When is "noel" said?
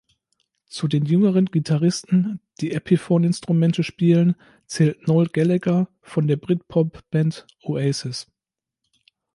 5.07-5.27